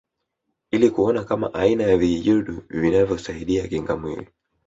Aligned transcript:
Ili 0.71 0.89
kuona 0.89 1.23
kama 1.23 1.53
aina 1.53 1.83
ya 1.83 1.97
vijidudu 1.97 2.63
vinavyosaidia 2.69 3.67
kinga 3.67 3.97
mwilini 3.97 4.27